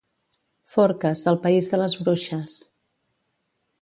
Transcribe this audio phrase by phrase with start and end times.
[0.75, 2.57] Forques, el país de les bruixes.